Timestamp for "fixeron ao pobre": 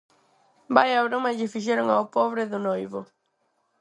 1.55-2.43